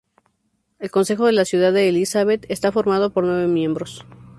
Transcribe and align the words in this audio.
El 0.79 0.89
Concejo 0.89 1.27
de 1.27 1.31
la 1.31 1.45
Ciudad 1.45 1.71
de 1.71 1.87
Elizabeth 1.87 2.47
está 2.49 2.71
formado 2.71 3.13
por 3.13 3.23
nueve 3.23 3.45
miembros. 3.45 4.03